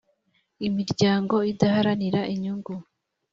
[0.67, 2.73] imiryango idaharanira inyungu